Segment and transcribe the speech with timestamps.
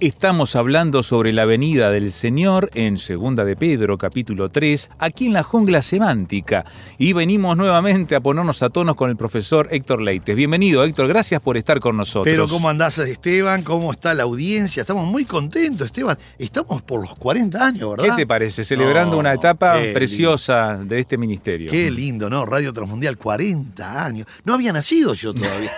[0.00, 5.34] Estamos hablando sobre la venida del Señor en Segunda de Pedro, capítulo 3, aquí en
[5.34, 6.64] la jungla semántica.
[6.96, 10.34] Y venimos nuevamente a ponernos a tonos con el profesor Héctor Leites.
[10.34, 12.24] Bienvenido, Héctor, gracias por estar con nosotros.
[12.24, 13.62] Pero ¿cómo andás, Esteban?
[13.62, 14.80] ¿Cómo está la audiencia?
[14.80, 16.16] Estamos muy contentos, Esteban.
[16.38, 18.16] Estamos por los 40 años, ¿verdad?
[18.16, 18.64] ¿Qué te parece?
[18.64, 21.70] Celebrando No, una etapa preciosa de este ministerio.
[21.70, 22.46] Qué lindo, ¿no?
[22.46, 24.26] Radio Transmundial, 40 años.
[24.44, 25.72] No había nacido yo todavía.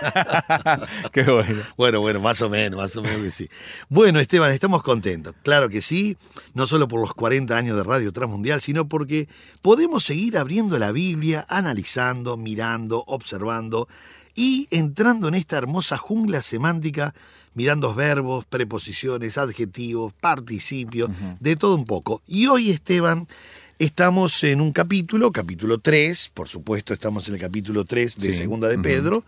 [1.11, 1.61] Qué bueno.
[1.77, 3.49] bueno, bueno, más o menos, más o menos que sí.
[3.89, 5.35] Bueno, Esteban, estamos contentos.
[5.43, 6.17] Claro que sí,
[6.53, 9.27] no solo por los 40 años de Radio Transmundial, sino porque
[9.61, 13.87] podemos seguir abriendo la Biblia, analizando, mirando, observando
[14.35, 17.13] y entrando en esta hermosa jungla semántica,
[17.53, 22.21] mirando verbos, preposiciones, adjetivos, participios, de todo un poco.
[22.27, 23.27] Y hoy, Esteban,
[23.79, 28.37] estamos en un capítulo, capítulo 3, por supuesto, estamos en el capítulo 3 de Sí.
[28.39, 28.79] Segunda de.
[28.79, 29.23] Pedro,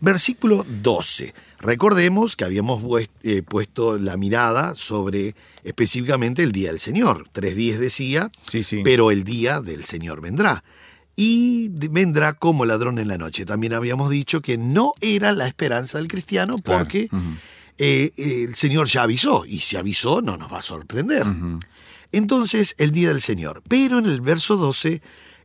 [0.00, 1.34] versículo 12.
[1.60, 2.82] Recordemos que habíamos
[3.22, 7.28] eh, puesto la mirada sobre específicamente el día del Señor.
[7.32, 8.82] Tres días decía, Sí, sí.
[8.84, 10.62] pero el día del Señor vendrá.
[11.16, 13.46] Y vendrá como ladrón en la noche.
[13.46, 16.84] También habíamos dicho que no era la esperanza del cristiano Claro.
[16.84, 17.08] porque
[17.78, 21.26] eh, eh, el Señor ya avisó, y si avisó no nos va a sorprender.
[22.12, 23.62] Entonces, el día del Señor.
[23.66, 25.00] Pero en el verso 12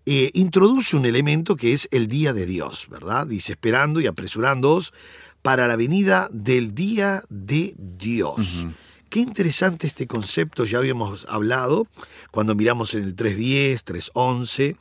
[0.06, 3.28] eh, introduce un elemento que es el día de Dios, ¿verdad?
[3.28, 4.94] Dice, esperando y apresurándoos
[5.42, 8.68] para la venida del día de Dios.
[9.10, 11.88] Qué interesante este concepto, ya habíamos hablado
[12.32, 14.78] cuando miramos en el 3.10, 3.11,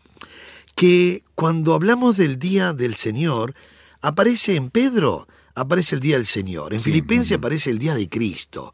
[0.76, 3.54] que cuando hablamos del día del Señor,
[4.03, 8.72] aparece en Pedro, aparece el día del Señor, en Filipenses aparece el día de Cristo,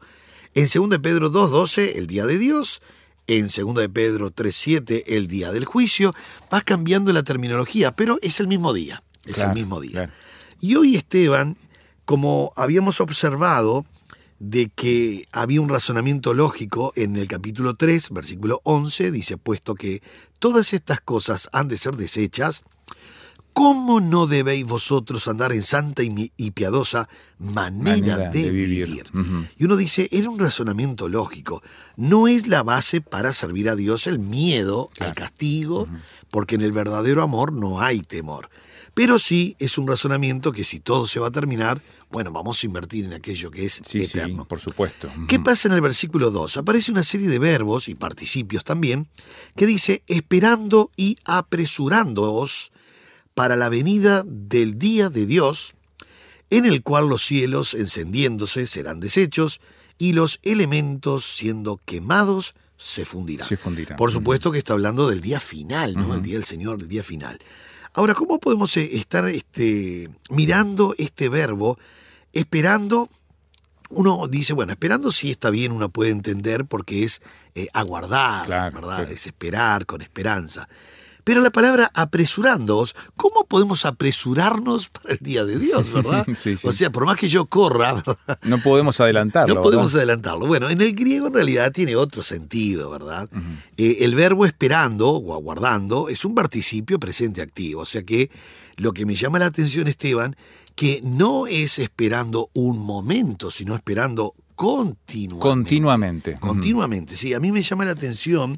[0.53, 2.81] en 2 de Pedro 2.12 el día de Dios,
[3.25, 6.13] en 2 de Pedro 3.7 el día del juicio,
[6.53, 9.91] va cambiando la terminología, pero es el mismo día, es Claro, el mismo día.
[9.91, 10.11] claro.
[10.61, 11.57] Y hoy Esteban,
[12.07, 13.85] como habíamos observado,
[14.39, 20.01] de que había un razonamiento lógico en el capítulo 3, versículo 11, dice, puesto que
[20.39, 22.63] todas estas cosas han de ser desechas,
[23.51, 27.09] ¿cómo no debéis vosotros andar en santa y, piadosa
[27.39, 29.05] manera, Manera de, de vivir.
[29.57, 31.61] Y uno dice, era un razonamiento lógico.
[31.97, 35.89] No es la base para servir a Dios el miedo, el castigo,
[36.31, 38.49] porque en el verdadero amor no hay temor.
[38.97, 42.65] Pero sí es un razonamiento que si todo se va a terminar, bueno, vamos a
[42.65, 44.45] invertir en aquello que es Sí, sí, eterno.
[44.45, 45.07] por supuesto.
[45.27, 46.57] ¿Qué pasa en el versículo 2?
[46.57, 49.07] Aparece una serie de verbos y participios también
[49.55, 52.71] que dice esperando y apresurándoos
[53.35, 55.75] para la venida del día de Dios,
[56.49, 59.61] en el cual los cielos encendiéndose serán deshechos
[59.99, 63.47] y los elementos siendo quemados se fundirán.
[63.47, 63.95] Se fundirán.
[63.95, 66.15] Por supuesto que está hablando del día final, ¿no?
[66.15, 67.37] El día del Señor, el día final.
[67.93, 71.77] Ahora, ¿cómo podemos eh, estar este, mirando este verbo,
[72.33, 73.09] esperando
[73.89, 77.21] uno dice, bueno, esperando sí está bien, uno puede entender porque es
[77.55, 78.97] eh, aguardar, Claro, ¿verdad?
[78.97, 79.11] claro.
[79.11, 80.67] Es esperar con esperanza.
[81.27, 86.25] Pero la palabra apresurándoos, ¿cómo podemos apresurarnos para el día de Dios, verdad?
[86.33, 86.65] Sí, sí.
[86.65, 88.39] O sea, por más que yo corra, ¿verdad?
[88.43, 89.55] No podemos adelantarlo.
[89.55, 90.03] No podemos ¿verdad?
[90.03, 90.47] adelantarlo.
[90.47, 93.29] Bueno, en el griego en realidad tiene otro sentido, ¿verdad?
[93.75, 97.81] Eh, el verbo esperando o aguardando es un participio presente activo.
[97.81, 98.31] O sea que
[98.77, 100.37] lo que me llama la atención, Esteban,
[100.75, 105.39] que no es esperando un momento, sino esperando continuamente.
[105.39, 106.33] Continuamente.
[106.39, 107.35] Continuamente, sí.
[107.35, 108.57] A mí me llama la atención,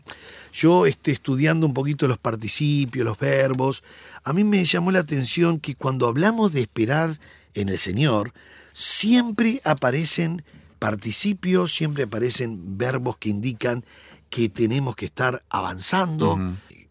[0.54, 3.84] yo este, estudiando un poquito los participios, los verbos,
[4.24, 7.20] a mí me llamó la atención que cuando hablamos de esperar
[7.54, 8.34] en el Señor,
[8.72, 10.46] siempre aparecen
[10.80, 13.84] participios, siempre aparecen verbos que indican
[14.30, 16.40] que tenemos que estar avanzando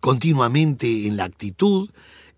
[0.00, 1.88] continuamente en la actitud.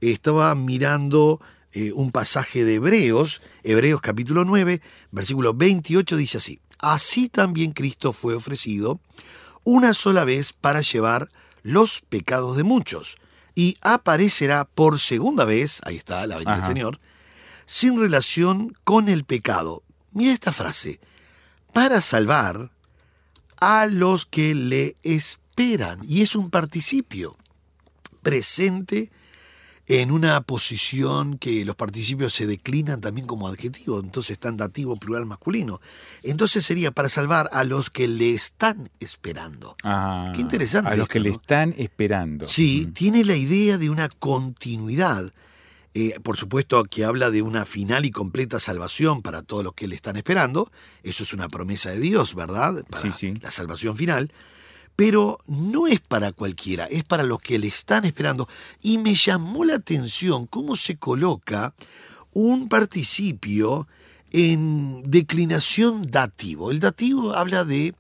[0.01, 1.41] Estaba mirando
[1.73, 4.81] eh, un pasaje de Hebreos, Hebreos capítulo 9,
[5.11, 9.01] versículo 28 dice así, así también Cristo fue ofrecido
[9.65, 11.29] una sola vez para llevar
[11.63, 13.19] los pecados de muchos
[13.55, 16.65] y aparecerá por segunda vez, ahí está la venida del.
[16.65, 17.01] Señor,
[17.67, 19.83] sin relación con el pecado.
[20.13, 20.99] Mira esta frase,
[21.73, 22.71] para salvar
[23.61, 26.01] a los que le esperan.
[26.03, 27.37] Y es un participio
[28.23, 29.11] presente
[29.93, 35.27] en una posición que los participios se declinan también como adjetivo, entonces están dativo plural
[35.27, 35.81] masculino.
[36.23, 39.75] Entonces sería para salvar a los que le están esperando.
[39.83, 42.47] Ah, Qué interesante A los esto, que le están esperando.
[42.47, 42.93] Sí, Mm.
[42.93, 45.33] tiene la idea de una continuidad.
[45.93, 49.89] Eh, por supuesto que habla de una final y completa salvación para todos los que
[49.89, 50.71] le están esperando.
[51.03, 52.85] Eso es una promesa de Dios, ¿verdad?
[52.89, 53.35] Para Sí, sí.
[53.43, 54.31] la salvación final.
[55.01, 58.47] Pero no es para cualquiera, es para los que le están esperando.
[58.83, 61.73] Y me llamó la atención cómo se coloca
[62.35, 63.89] un participio
[64.31, 66.71] en declinación dativo.
[66.71, 67.95] El dativo habla de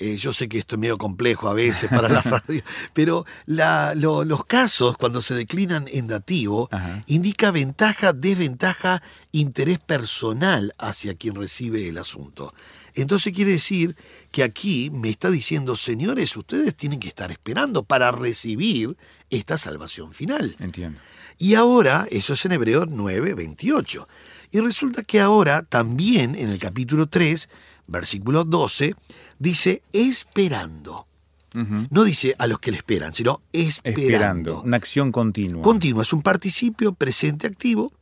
[0.00, 2.62] eh, yo sé que esto es medio complejo a veces para la radio,
[2.92, 7.02] pero la- lo- los casos cuando se declinan en dativo Ajá.
[7.08, 9.02] indica ventaja, desventaja,
[9.32, 12.54] interés personal hacia quien recibe el asunto.
[13.02, 13.96] Entonces quiere decir
[14.30, 18.96] que aquí me está diciendo, señores, ustedes tienen que estar esperando para recibir
[19.30, 20.56] esta salvación final.
[20.58, 21.00] Entiendo.
[21.38, 24.08] Y ahora, eso es en Hebreos 9, 28.
[24.50, 27.48] Y resulta que ahora también en el capítulo 3,
[27.86, 28.94] versículo 12,
[29.38, 31.06] dice esperando.
[31.90, 34.00] No dice a los que le esperan, sino esperando.
[34.00, 34.62] Esperando.
[34.62, 35.60] Una acción continua.
[35.60, 37.92] Continua, es un participio presente activo,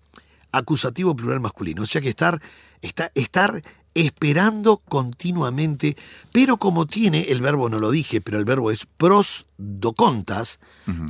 [0.53, 1.83] acusativo plural masculino.
[1.83, 2.43] O sea que estar,
[2.83, 3.63] está, estar
[3.97, 5.97] esperando continuamente,
[6.31, 10.61] pero como tiene, el verbo no lo dije, pero el verbo es pros docontas,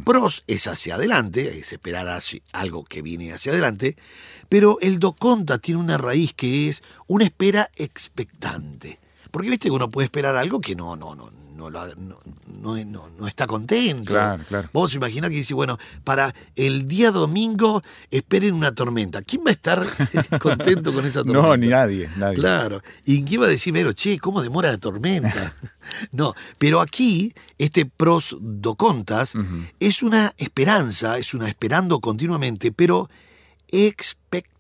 [0.04, 3.96] pros es hacia adelante, es esperar hacia algo que viene hacia adelante,
[4.48, 9.00] pero el doconta tiene una raíz que es una espera expectante.
[9.32, 12.20] Porque viste que uno puede esperar algo que no, no, no, no, lo no,
[12.62, 14.12] no- no- no está contento.
[14.12, 14.68] Claro, claro.
[14.72, 19.22] Vamos a imaginar que dice, bueno, para el día domingo esperen una tormenta.
[19.22, 19.84] ¿Quién va a estar
[20.40, 21.48] contento con esa tormenta?
[21.48, 22.36] No, ni nadie, nadie.
[22.36, 22.82] Claro.
[23.04, 25.52] ¿Y quién va a decir, pero che, cómo demora la tormenta?
[26.12, 29.34] no, pero aquí, este pros docontas
[29.80, 33.08] es una esperanza, es una esperando continuamente, pero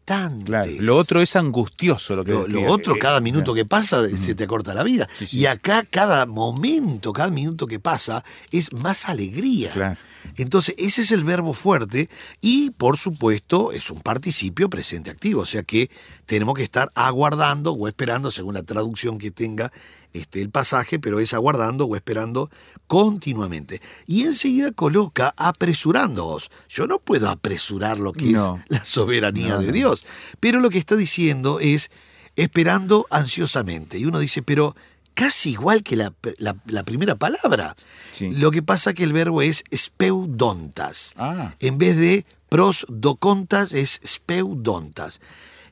[0.06, 0.70] Claro.
[0.78, 2.14] Lo otro es angustioso.
[2.14, 5.08] Lo, que, Lo, lo otro, eh, cada minuto que pasa se te acorta la vida.
[5.14, 5.38] Sí, sí.
[5.38, 9.72] Y acá cada momento, cada minuto que pasa es más alegría.
[9.72, 9.98] Claro.
[10.36, 12.08] Entonces, ese es el verbo fuerte
[12.40, 15.42] y, por supuesto, es un participio presente activo.
[15.42, 15.90] O sea que
[16.24, 19.72] tenemos que estar aguardando o esperando, según la traducción que tenga
[20.18, 22.50] este, el pasaje, pero es aguardando o esperando
[22.86, 23.80] continuamente.
[24.06, 26.50] Y enseguida coloca apresurándoos.
[26.68, 28.56] Yo no puedo apresurar lo que No.
[28.56, 29.72] es la soberanía No, de no.
[29.72, 30.06] Dios.
[30.40, 31.90] Pero lo que está diciendo es
[32.36, 33.98] esperando ansiosamente.
[33.98, 34.76] Y uno dice, pero
[35.14, 37.74] casi igual que la, la- la primera palabra.
[38.12, 38.30] Sí.
[38.30, 41.14] Lo que pasa que el verbo es speudontas.
[41.16, 41.54] Ah.
[41.60, 45.20] En vez de prosdocontas es speudontas,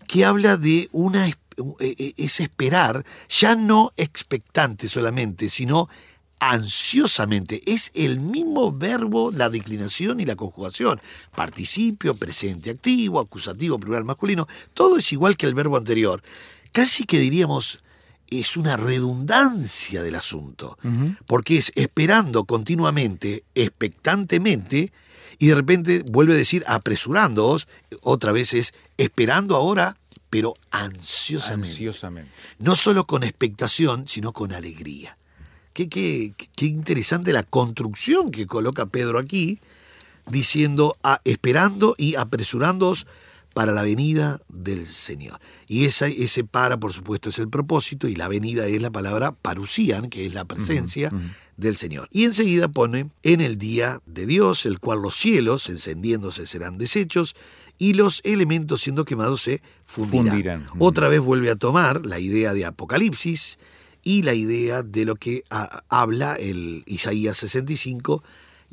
[0.09, 1.39] que habla de una es- eh,
[1.79, 5.89] es esperar, ya no expectante solamente, sino
[6.39, 7.63] ansiosamente.
[7.67, 11.01] Es el mismo verbo, la declinación y la conjugación.
[11.35, 14.47] Participio, presente activo, acusativo, plural masculino.
[14.75, 16.23] Todo es igual que el verbo anterior.
[16.73, 17.81] Casi que diríamos,
[18.29, 20.77] es una redundancia del asunto.
[21.27, 24.93] Porque es esperando continuamente, expectantemente,
[25.39, 27.69] y de repente vuelve a decir apresurándoos.
[28.03, 29.97] Otra vez es esperando ahora,
[30.35, 32.31] pero ansiosamente Ansiosamente.
[32.59, 35.17] no solo con expectación, sino con alegría.
[35.73, 39.61] Qué, qué- qué interesante la construcción que coloca Pedro aquí,
[40.27, 43.07] diciendo "Ah, esperando y apresurándoos
[43.53, 45.39] para la venida del Señor.
[45.69, 49.31] Y esa, ese para, por supuesto, es el propósito, y la venida es la palabra
[49.31, 51.13] parusían, que es la presencia
[51.57, 52.09] del Señor.
[52.11, 57.37] Y enseguida pone en el día de Dios, el cual los cielos, encendiéndose, serán deshechos,
[57.79, 60.29] y los elementos siendo quemados se fundirán.
[60.29, 60.67] Fundirán.
[60.79, 63.59] Otra vez vuelve a tomar la idea de Apocalipsis
[64.03, 68.23] y la idea de lo que ah, habla el Isaías 65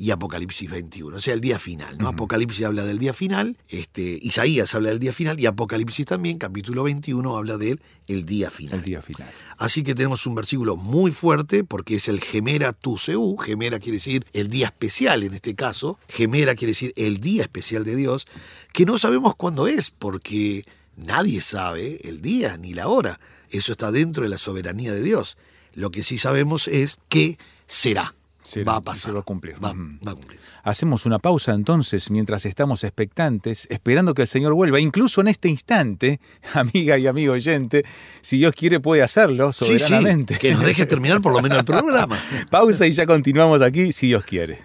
[0.02, 1.96] y Apocalipsis 21, o sea, el día final.
[1.96, 2.08] ¿no?
[2.08, 6.82] Apocalipsis habla del día final, este, Isaías habla del día final y Apocalipsis también, capítulo
[6.82, 8.80] 21, habla del el día final.
[8.80, 9.30] El día final.
[9.58, 13.36] Así que tenemos un versículo muy fuerte porque es el gemera tu seu.
[13.36, 16.00] Gemera quiere decir el día especial en este caso.
[16.08, 18.26] Gemera quiere decir el día especial de Dios,
[18.72, 20.66] que no sabemos cuándo es porque
[20.96, 23.20] nadie sabe el día ni la hora.
[23.50, 25.36] Eso está dentro de la soberanía de Dios.
[25.74, 28.16] Lo que sí sabemos es que será.
[28.42, 29.10] Será, va a pasar.
[29.10, 29.56] se va a cumplir.
[29.64, 30.38] Va, a cumplir.
[30.64, 34.80] Hacemos una pausa entonces mientras estamos expectantes, esperando que el Señor vuelva.
[34.80, 36.20] Incluso en este instante,
[36.54, 37.84] amiga y amigo oyente,
[38.20, 40.38] si Dios quiere puede hacerlo Sí, sí, soberanamente.
[40.38, 42.18] que nos deje terminar por lo menos el programa.
[42.50, 44.58] Pausa y ya continuamos aquí, si Dios quiere.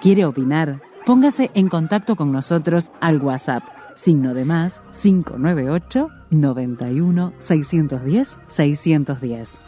[0.00, 0.80] ¿Quiere opinar?
[1.04, 3.64] Póngase en contacto con nosotros al WhatsApp,
[3.96, 9.60] signo de más 598 91 610 610.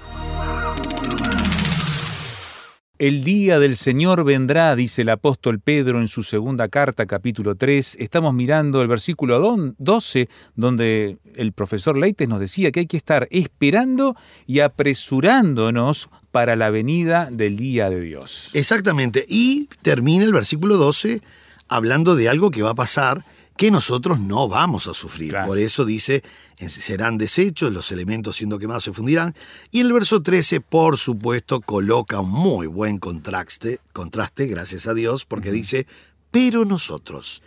[3.00, 7.96] El día del Señor vendrá, dice el apóstol Pedro en su segunda carta, capítulo 3.
[7.98, 12.98] Estamos mirando el versículo don- 12, donde el profesor Leites nos decía que hay que
[12.98, 14.16] estar esperando
[14.46, 18.50] y apresurándonos para la venida del día de Dios.
[18.52, 19.24] Exactamente.
[19.26, 21.22] Y termina el versículo 12
[21.68, 23.24] hablando de algo que va a pasar
[23.56, 25.30] que nosotros no vamos a sufrir.
[25.30, 25.48] Claro.
[25.48, 26.22] Por eso dice,
[26.68, 29.34] serán desechos, los elementos siendo quemados se fundirán.
[29.70, 34.94] Y en el verso 13, por supuesto, coloca un muy buen contraste, contraste gracias a
[34.94, 35.86] Dios, porque dice,
[36.30, 37.42] pero nosotros.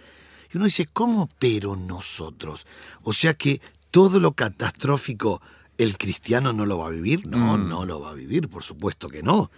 [0.54, 2.68] Y uno dice, ¿cómo pero nosotros?
[3.02, 5.42] O sea que todo lo catastrófico
[5.78, 7.28] el cristiano no lo va a vivir.
[7.28, 9.52] No, no lo va a vivir, por supuesto que no.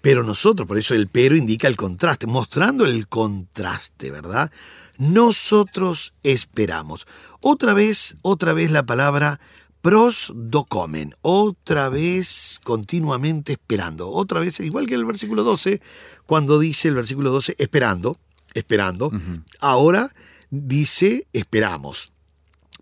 [0.00, 4.50] Pero nosotros, por eso el pero indica el contraste, mostrando el contraste, ¿verdad?
[4.98, 7.06] Nosotros esperamos.
[7.40, 9.40] Otra vez, otra vez la palabra
[9.80, 15.80] prosdocomen, otra vez continuamente esperando, otra vez, igual que el versículo 12,
[16.26, 18.18] cuando dice el versículo 12, esperando,
[18.54, 19.10] esperando,
[19.60, 20.14] ahora
[20.50, 22.12] dice esperamos.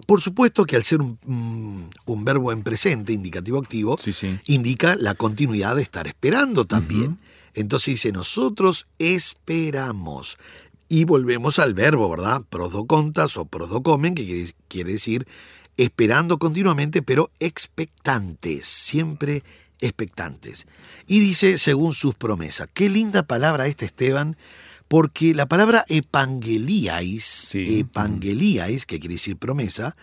[0.06, 4.38] Por supuesto que al ser un, mm, un verbo en presente, indicativo activo, Sí, sí.
[4.46, 7.18] indica la continuidad de estar esperando también.
[7.54, 10.38] Entonces dice, nosotros esperamos.
[10.92, 12.42] Y volvemos al verbo, ¿verdad?
[12.50, 15.24] Prodocontas o prodocomen, que quiere, decir
[15.76, 19.44] esperando continuamente, pero expectantes, siempre
[19.80, 20.66] expectantes.
[21.06, 24.36] Y dice, según sus promesas, qué linda palabra esta, Esteban,
[24.88, 27.78] porque la palabra epangeliais, Sí.
[27.78, 29.96] epangeliais, que quiere decir promesa,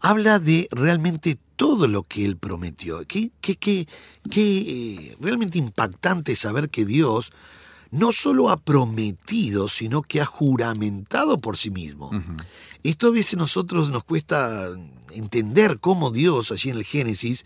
[0.00, 3.06] habla de realmente todo lo que él prometió.
[3.06, 3.86] Qué, qué, qué,
[4.30, 4.58] qué,
[5.10, 7.30] eh, realmente impactante saber que Dios
[7.94, 12.10] no solo ha prometido, sino que ha juramentado por sí mismo.
[12.82, 14.68] Esto a veces nosotros nos cuesta
[15.12, 17.44] entender cómo Dios, allí en el Génesis,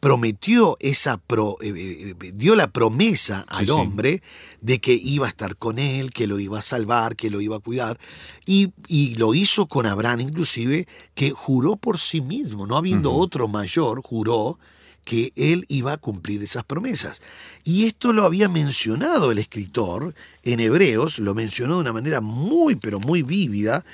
[0.00, 3.70] prometió esa pro- eh, eh, dio la promesa al sí.
[3.70, 4.22] hombre
[4.60, 7.56] de que iba a estar con él, que lo iba a salvar, que lo iba
[7.58, 8.00] a cuidar,
[8.44, 13.46] y, y lo hizo con Abraham inclusive, que juró por sí mismo, no habiendo otro
[13.46, 14.58] mayor, juró
[15.04, 17.22] que él iba a cumplir esas promesas.
[17.64, 22.76] Y esto lo había mencionado el escritor en Hebreos, lo mencionó de una manera muy,
[22.76, 23.84] pero muy vívida,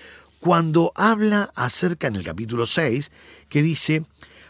[0.40, 3.10] cuando habla acerca en el capítulo 6,
[3.48, 4.04] que dice,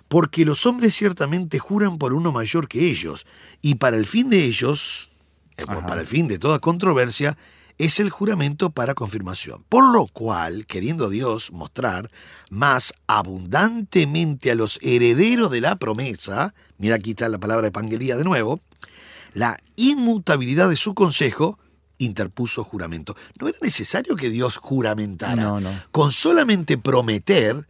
[0.09, 3.27] porque los hombres ciertamente juran por uno mayor que ellos,
[3.63, 5.11] y para el fin de ellos,
[5.57, 5.87] eh, Ajá.
[5.87, 7.39] para el fin de toda controversia,
[7.79, 9.65] es el juramento para confirmación.
[9.69, 12.11] Por lo cual, queriendo Dios mostrar
[12.51, 18.25] más abundantemente a los herederos de la promesa, mira aquí está la palabra evangelía de
[18.25, 18.61] nuevo,
[19.33, 21.59] la inmutabilidad de su consejo,
[21.99, 23.17] interpuso juramento.
[23.41, 25.43] No era necesario que Dios juramentara.
[25.43, 25.71] No, no.
[25.93, 27.69] Con solamente prometer,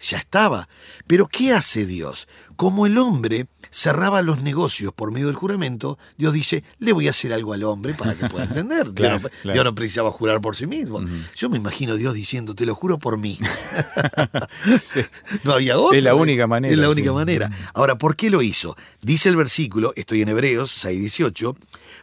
[0.00, 0.68] ya estaba.
[1.06, 2.28] Pero ¿qué hace Dios?
[2.56, 7.10] Como el hombre cerraba los negocios por medio del juramento, Dios dice, le voy a
[7.10, 8.84] hacer algo al hombre para que pueda entender.
[8.92, 9.52] Dios Claro, no- claro.
[9.54, 11.00] Dios no precisaba jurar por sí mismo.
[11.36, 13.38] Yo me imagino Dios diciendo, te lo juro por mí.
[14.82, 15.00] Sí.
[15.42, 15.98] No había otra.
[15.98, 16.92] Es la única manera, Es la sí.
[16.92, 17.50] única manera.
[17.74, 18.76] Ahora, ¿por qué lo hizo?
[19.02, 21.56] Dice el versículo, estoy en Hebreos 6:18,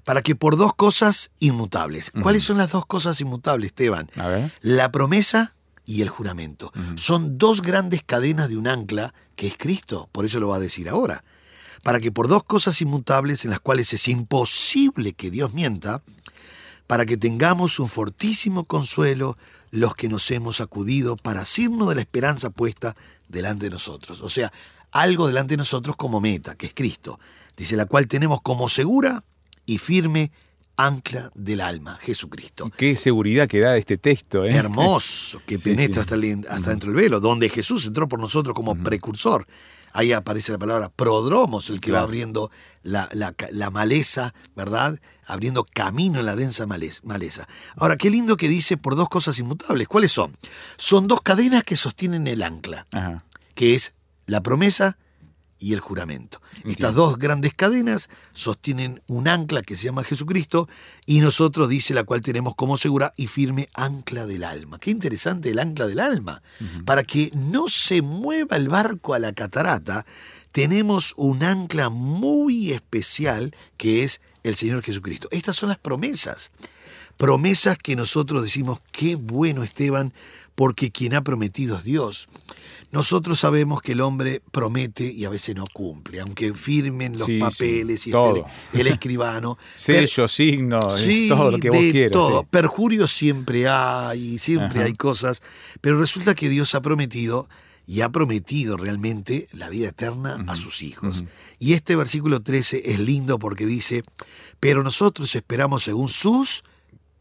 [0.04, 2.12] para que por dos cosas inmutables.
[2.22, 4.10] ¿Cuáles son las dos cosas inmutables, Esteban?
[4.16, 4.52] A ver.
[4.62, 5.54] La promesa
[5.86, 6.72] y el juramento.
[6.96, 10.10] Son dos grandes cadenas de un ancla que es Cristo.
[10.12, 11.24] Por eso lo va a decir ahora.
[11.84, 16.04] Para que por dos cosas inmutables en las cuales es imposible que Dios mienta,
[16.88, 19.38] para que tengamos un fortísimo consuelo
[19.72, 22.96] los que nos hemos acudido para asirnos de la esperanza puesta
[23.30, 24.22] delante de nosotros.
[24.22, 24.52] O sea,
[24.92, 27.20] algo delante de nosotros como meta, que es Cristo.
[27.58, 29.24] Dice, la cual tenemos como segura
[29.66, 30.32] y firme
[30.78, 32.70] ancla del alma, Jesucristo.
[32.78, 34.54] Qué seguridad que da este texto, ¿eh?
[34.56, 36.00] Hermoso, que Sí, penetra sí.
[36.02, 39.46] hasta, el- hasta dentro del velo, donde Jesús entró por nosotros como precursor.
[39.94, 42.50] Ahí aparece la palabra prodromos, el que va abriendo
[42.82, 44.98] la, la ca- la maleza, ¿verdad?
[45.26, 47.46] Abriendo camino en la densa malez- maleza.
[47.76, 49.90] Ahora, qué lindo que dice por dos cosas inmutables.
[49.90, 50.38] ¿Cuáles son?
[50.78, 53.26] Son dos cadenas que sostienen el ancla, Ajá.
[53.54, 53.94] que es
[54.28, 54.98] la promesa
[55.62, 56.42] y el juramento.
[56.66, 60.68] Estas dos grandes cadenas sostienen un ancla que se llama Jesucristo
[61.06, 64.80] y nosotros dice la cual tenemos como segura y firme ancla del alma.
[64.80, 66.42] Qué interesante el ancla del alma.
[66.84, 70.06] Para que no se mueva el barco a la catarata,
[70.52, 75.28] tenemos un ancla muy especial que es el Señor Jesucristo.
[75.32, 76.52] Estas son las promesas.
[77.18, 80.12] Promesas que nosotros decimos, qué bueno Esteban,
[80.56, 82.28] porque quien ha prometido es Dios.
[82.92, 87.36] Nosotros sabemos que el hombre promete y a veces no cumple, aunque firmen los Sí,
[87.36, 88.46] sí, papeles y todo.
[88.68, 89.58] esté el escribano.
[89.76, 92.12] Sello, signo, eh, Sí, todo lo que vos de quieras.
[92.12, 92.44] todo.
[92.44, 94.88] Perjurio siempre hay, siempre Ajá.
[94.88, 95.42] hay cosas,
[95.80, 97.48] pero resulta que Dios ha prometido
[97.88, 101.24] y ha prometido realmente la vida eterna a sus hijos.
[101.60, 104.04] Y este versículo 13 es lindo porque dice,
[104.60, 106.64] pero nosotros esperamos según sus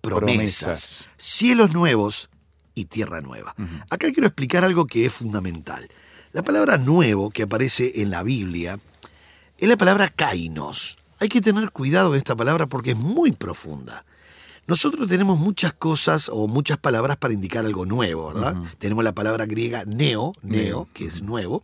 [0.00, 1.08] promesas, Promesas.
[1.16, 2.28] cielos nuevos
[2.74, 3.54] y tierra nueva.
[3.90, 5.88] Acá quiero explicar algo que es fundamental.
[6.32, 8.78] La palabra nuevo que aparece en la Biblia
[9.58, 10.98] es la palabra kainos.
[11.18, 14.04] Hay que tener cuidado de esta palabra porque es muy profunda.
[14.66, 18.56] Nosotros tenemos muchas cosas o muchas palabras para indicar algo nuevo, ¿verdad?
[18.78, 21.62] Tenemos la palabra griega neo, neo, que es nuevo.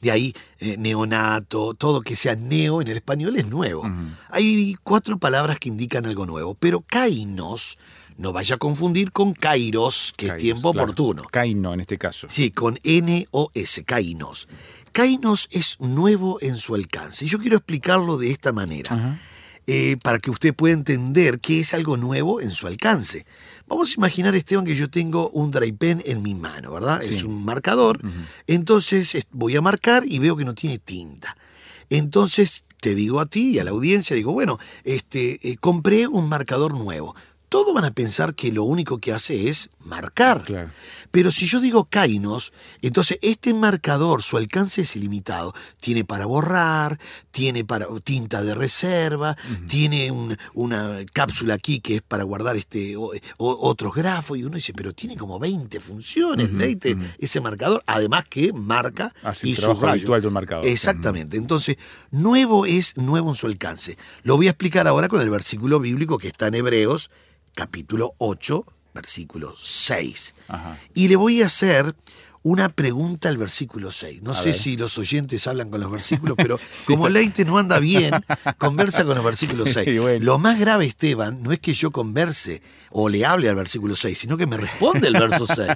[0.00, 3.84] De ahí eh, neonato, todo que sea neo en el español es nuevo.
[4.30, 7.78] Hay cuatro palabras que indican algo nuevo, pero kainos
[8.18, 10.84] no vaya a confundir con kairos, que es tiempo claro.
[10.84, 11.24] oportuno.
[11.30, 12.26] Kaino en este caso.
[12.30, 14.48] Sí, con N-O-S, Kainos.
[14.92, 17.24] Kainos es nuevo en su alcance.
[17.24, 19.18] Y yo quiero explicarlo de esta manera,
[19.66, 23.24] eh, para que usted pueda entender qué es algo nuevo en su alcance.
[23.68, 27.02] Vamos a imaginar, Esteban, que yo tengo un dry pen en mi mano, ¿verdad?
[27.02, 28.00] Es un marcador.
[28.46, 31.36] Entonces es- voy a marcar y veo que no tiene tinta.
[31.88, 36.28] Entonces te digo a ti y a la audiencia, digo, bueno, este, eh, compré un
[36.28, 37.14] marcador nuevo.
[37.52, 40.42] Todos van a pensar que lo único que hace es marcar.
[40.42, 40.70] Claro.
[41.10, 45.52] Pero si yo digo Kainos, entonces este marcador, su alcance es ilimitado.
[45.78, 46.98] Tiene para borrar,
[47.30, 49.36] tiene para tinta de reserva,
[49.68, 54.38] tiene un- una cápsula aquí que es para guardar este o- o- otros grafos.
[54.38, 57.82] Y uno dice, pero tiene como 20 funciones, leite, ese marcador.
[57.86, 59.92] Además que marca Hace y el trabajo subraya.
[59.92, 60.66] habitual de un marcador.
[60.66, 61.36] Exactamente.
[61.36, 61.76] Entonces,
[62.10, 63.98] nuevo es nuevo en su alcance.
[64.22, 67.10] Lo voy a explicar ahora con el versículo bíblico que está en Hebreos,
[67.54, 70.34] capítulo 8, versículo 6.
[70.48, 70.78] Ajá.
[70.94, 71.94] Y le voy a hacer
[72.44, 74.22] una pregunta al versículo 6.
[74.22, 74.54] No A sé ver.
[74.56, 76.92] si los oyentes hablan con los versículos, pero Sí.
[76.92, 78.10] como Leite no anda bien,
[78.58, 79.86] conversa con los versículos 6.
[79.86, 80.24] Y bueno.
[80.24, 82.60] Lo más grave, Esteban, no es que yo converse
[82.90, 85.68] o le hable al versículo 6, sino que me responde el verso 6.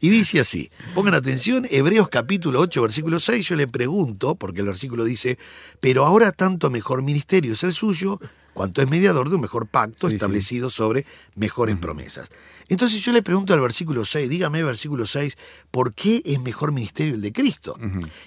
[0.00, 4.66] Y dice así, pongan atención, Hebreos capítulo 8, versículo 6, yo le pregunto, porque el
[4.66, 5.38] versículo dice,
[5.80, 8.20] pero ahora tanto mejor ministerio es el suyo,
[8.54, 10.14] cuanto es mediador de un mejor pacto Sí, sí.
[10.16, 12.30] establecido sobre mejores promesas.
[12.68, 15.36] Entonces yo le pregunto al versículo 6, dígame versículo 6,
[15.70, 17.76] ¿por qué es mejor ministerio el de Cristo?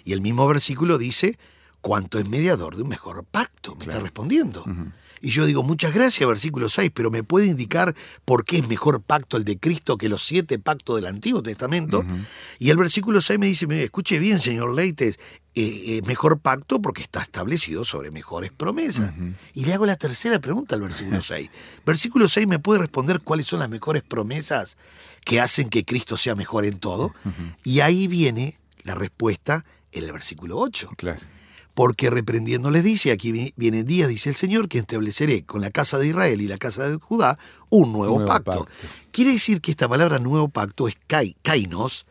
[0.06, 1.40] Y el mismo versículo dice,
[1.82, 4.64] cuanto es mediador de un mejor pacto, me está respondiendo.
[5.20, 9.02] Y yo digo, muchas gracias, versículo 6, pero ¿me puede indicar por qué es mejor
[9.02, 12.06] pacto el de Cristo que los siete pactos del Antiguo Testamento?
[12.60, 15.20] Y el versículo 6 me dice, "Mire, escuche bien, señor Leites,
[15.60, 19.12] eh, eh, mejor pacto porque está establecido sobre mejores promesas.
[19.54, 21.50] Y le hago la tercera pregunta al versículo 6.
[21.86, 24.78] Versículo 6 me puede responder cuáles son las mejores promesas
[25.26, 27.14] que hacen que Cristo sea mejor en todo.
[27.64, 30.92] Y ahí viene la respuesta en el versículo 8.
[30.96, 31.20] Claro.
[31.74, 35.70] Porque reprendiendo les dice, aquí vi- viene día, dice el Señor, que estableceré con la
[35.70, 37.38] casa de Israel y la casa de Judá
[37.70, 38.52] un nuevo, Nuevo pacto.
[38.66, 38.88] pacto.
[39.12, 42.06] Quiere decir que esta palabra nuevo pacto es kai- kainos,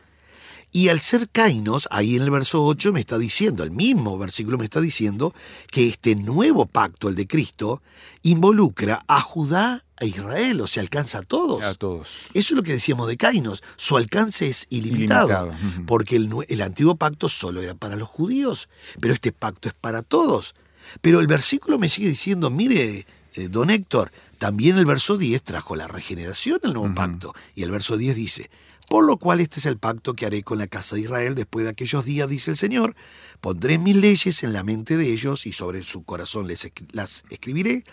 [0.71, 4.57] y al ser kainos, ahí en el verso 8 me está diciendo, el mismo versículo
[4.57, 5.33] me está diciendo,
[5.71, 7.81] que este nuevo pacto, el de Cristo,
[8.21, 11.63] involucra a Judá e Israel, o sea, alcanza a todos.
[11.63, 12.25] A todos.
[12.33, 13.63] Eso es lo que decíamos de Kainos.
[13.77, 15.51] Su alcance es ilimitado,
[15.87, 20.03] porque el, el antiguo pacto solo era para los judíos, pero este pacto es para
[20.03, 20.53] todos.
[21.01, 25.75] Pero el versículo me sigue diciendo, mire, eh, don Héctor, también el verso 10 trajo
[25.75, 27.33] la regeneración al nuevo pacto.
[27.55, 28.49] Y el verso 10 dice,
[28.89, 31.65] por lo cual este es el pacto que haré con la casa de Israel después
[31.65, 32.95] de aquellos días, dice el Señor.
[33.41, 37.83] Pondré mis leyes en la mente de ellos y sobre su corazón les las escribiré.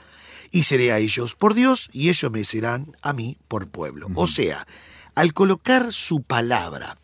[0.51, 4.07] Y seré a ellos por Dios y ellos me serán a mí por pueblo.
[4.15, 4.69] O sea,
[5.17, 6.97] al colocar su palabra,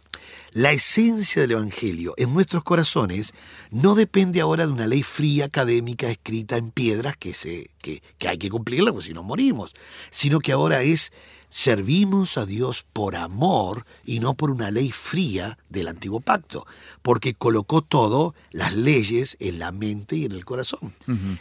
[0.53, 3.35] la esencia del Evangelio en nuestros corazones
[3.71, 8.29] no depende ahora de una ley fría académica escrita en piedras que, se, que, que
[8.29, 9.75] hay que cumplirla, porque si no morimos,
[10.11, 11.13] sino que ahora es
[11.51, 16.67] servimos a Dios por amor y no por una ley fría del antiguo pacto,
[17.03, 20.93] porque colocó todo, las leyes, en la mente y en el corazón.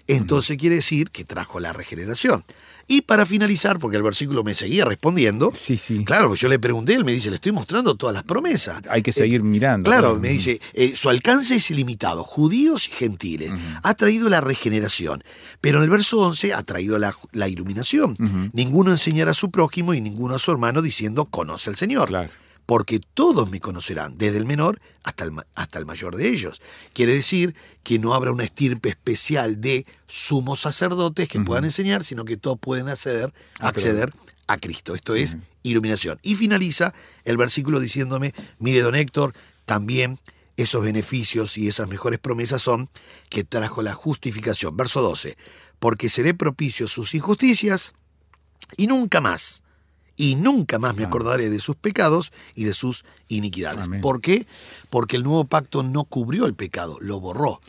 [0.07, 2.43] Entonces quiere decir que trajo la regeneración.
[2.91, 6.03] Y para finalizar, porque el versículo me seguía respondiendo, Sí, sí.
[6.05, 8.81] claro, yo le pregunté, él me dice, le estoy mostrando todas las promesas.
[8.89, 9.87] Hay que seguir mirando.
[9.91, 13.51] Claro, me dice, eh, su alcance es ilimitado, judíos y gentiles.
[13.83, 15.23] Ha traído la regeneración,
[15.61, 18.15] pero en el verso 11 ha traído la, la iluminación.
[18.53, 22.07] Ninguno enseñará a su prójimo y ninguno a su hermano diciendo, conoce al Señor.
[22.09, 22.29] Claro.
[22.65, 26.61] porque todos me conocerán, desde el menor hasta el, hasta el mayor de ellos.
[26.93, 32.25] Quiere decir que no habrá una estirpe especial de sumos sacerdotes que puedan enseñar, sino
[32.25, 34.13] que todos pueden acceder, Ah, acceder
[34.45, 34.93] a Cristo.
[34.93, 36.19] Esto es iluminación.
[36.21, 36.93] Y finaliza
[37.25, 39.33] el versículo diciéndome, mire don Héctor,
[39.65, 40.19] también
[40.55, 42.87] esos beneficios y esas mejores promesas son
[43.29, 44.77] que trajo la justificación.
[44.77, 45.37] Verso 12,
[45.79, 47.93] porque seré propicio sus injusticias
[48.77, 49.63] y nunca más,
[50.19, 53.83] y nunca más me acordaré de sus pecados y de sus iniquidades.
[53.83, 54.01] Amén.
[54.01, 54.47] ¿Por qué?
[54.89, 57.61] Porque el nuevo pacto no cubrió el pecado, lo borró.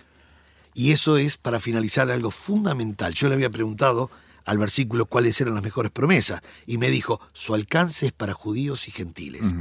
[0.74, 3.14] Y eso es, para finalizar, algo fundamental.
[3.14, 4.10] Yo le había preguntado
[4.44, 8.88] al versículo cuáles eran las mejores promesas y me dijo, su alcance es para judíos
[8.88, 9.54] y gentiles.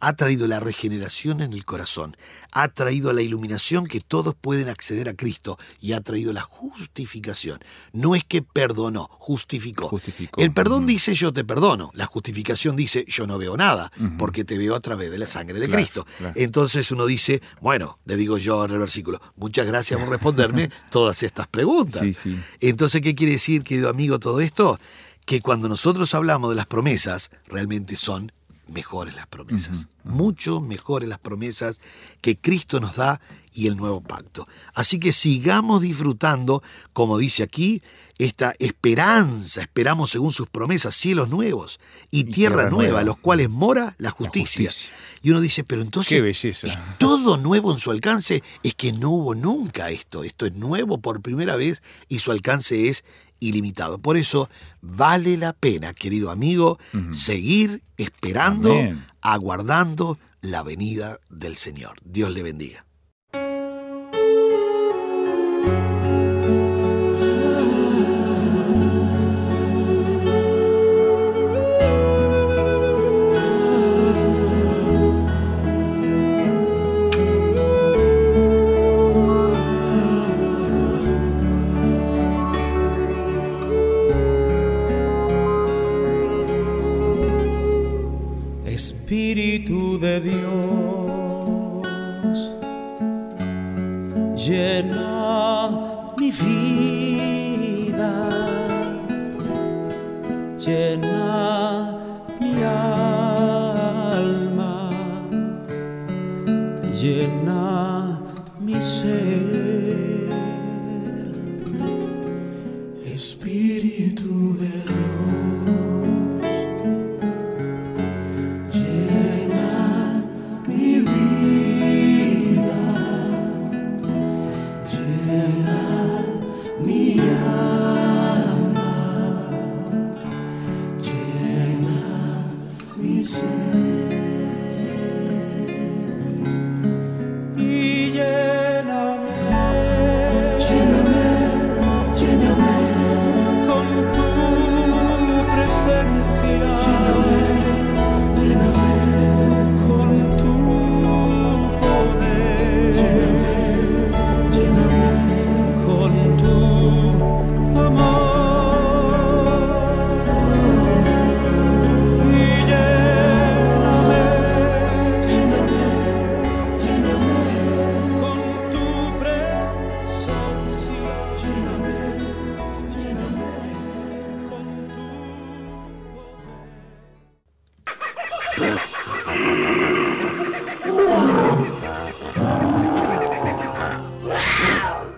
[0.00, 2.16] Ha traído la regeneración en el corazón,
[2.52, 7.60] ha traído la iluminación que todos pueden acceder a Cristo y ha traído la justificación.
[7.92, 9.88] No es que perdonó, justificó.
[9.88, 10.40] Justificó.
[10.40, 14.58] El perdón dice yo te perdono, la justificación dice yo no veo nada porque te
[14.58, 16.06] veo a través de la sangre de Claro, Cristo.
[16.18, 16.34] claro.
[16.36, 21.22] Entonces uno dice, bueno, le digo yo en el versículo, muchas gracias por responderme todas
[21.22, 22.00] estas preguntas.
[22.02, 22.38] Sí, sí.
[22.60, 24.80] Entonces, ¿qué quiere decir, querido amigo, todo esto?
[25.26, 28.32] Que cuando nosotros hablamos de las promesas, realmente son
[28.68, 29.88] mejores las promesas.
[30.02, 31.78] Mucho mejores las promesas
[32.22, 33.20] que Cristo nos da
[33.52, 34.48] y el nuevo pacto.
[34.72, 36.62] Así que sigamos disfrutando,
[36.94, 37.82] como dice aquí,
[38.16, 39.60] esta esperanza.
[39.60, 41.78] Esperamos según sus promesas cielos nuevos
[42.10, 43.04] y, tierra, tierra nueva, nueva.
[43.04, 44.70] los cuales mora la justicia.
[44.70, 44.96] justicia.
[45.22, 46.68] Y uno dice, pero entonces Qué belleza.
[46.68, 48.42] ¿es todo nuevo en su alcance?
[48.62, 50.24] Es que no hubo nunca esto.
[50.24, 53.04] Esto es nuevo por primera vez y su alcance es
[53.40, 53.98] ilimitado.
[53.98, 54.48] Por eso
[54.80, 56.78] vale la pena, querido amigo,
[57.12, 59.06] seguir esperando, Amén.
[59.20, 61.96] aguardando la venida del Señor.
[62.04, 62.84] Dios le bendiga.